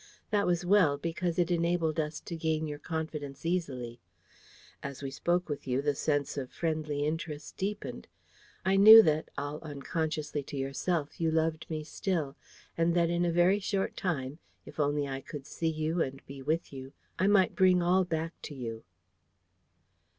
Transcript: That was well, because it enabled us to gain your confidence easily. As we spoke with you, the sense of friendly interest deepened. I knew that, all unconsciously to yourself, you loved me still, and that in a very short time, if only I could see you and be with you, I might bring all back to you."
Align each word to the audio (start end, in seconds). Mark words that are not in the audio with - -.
That 0.31 0.47
was 0.47 0.65
well, 0.65 0.97
because 0.97 1.37
it 1.37 1.51
enabled 1.51 1.99
us 1.99 2.19
to 2.21 2.35
gain 2.35 2.65
your 2.65 2.79
confidence 2.79 3.45
easily. 3.45 3.99
As 4.81 5.03
we 5.03 5.11
spoke 5.11 5.47
with 5.47 5.67
you, 5.67 5.79
the 5.79 5.93
sense 5.93 6.37
of 6.39 6.49
friendly 6.51 7.05
interest 7.05 7.55
deepened. 7.57 8.07
I 8.65 8.77
knew 8.77 9.03
that, 9.03 9.29
all 9.37 9.59
unconsciously 9.61 10.41
to 10.41 10.57
yourself, 10.57 11.21
you 11.21 11.29
loved 11.29 11.69
me 11.69 11.83
still, 11.83 12.35
and 12.75 12.95
that 12.95 13.11
in 13.11 13.25
a 13.25 13.31
very 13.31 13.59
short 13.59 13.95
time, 13.95 14.39
if 14.65 14.79
only 14.79 15.07
I 15.07 15.21
could 15.21 15.45
see 15.45 15.69
you 15.69 16.01
and 16.01 16.25
be 16.25 16.41
with 16.41 16.73
you, 16.73 16.93
I 17.19 17.27
might 17.27 17.55
bring 17.55 17.83
all 17.83 18.03
back 18.03 18.33
to 18.41 18.55
you." 18.55 18.83